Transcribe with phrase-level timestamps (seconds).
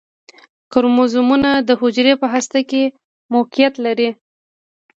[0.71, 2.83] کروموزومونه د حجرې په هسته کې
[3.33, 4.09] موقعیت لري